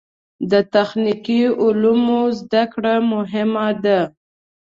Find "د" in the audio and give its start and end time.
0.51-0.53